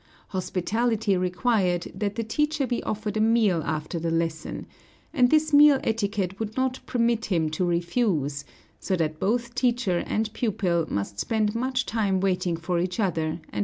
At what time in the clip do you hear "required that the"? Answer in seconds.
1.15-2.23